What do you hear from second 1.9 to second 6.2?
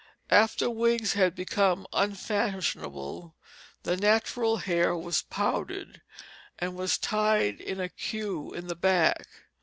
unfashionable, the natural hair was powdered,